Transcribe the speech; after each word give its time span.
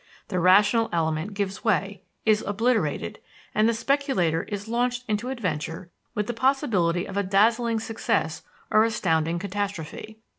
The 0.29 0.39
rational 0.39 0.89
element 0.91 1.35
gives 1.35 1.63
way, 1.63 2.01
is 2.25 2.41
obliterated, 2.41 3.19
and 3.53 3.69
the 3.69 3.73
speculator 3.75 4.41
is 4.45 4.67
launched 4.67 5.03
into 5.07 5.29
adventure 5.29 5.91
with 6.15 6.25
the 6.25 6.33
possibility 6.33 7.05
of 7.05 7.17
a 7.17 7.21
dazzling 7.23 7.79
success 7.79 8.41
or 8.71 8.83
astounding 8.83 9.37
catastrophe. 9.37 10.17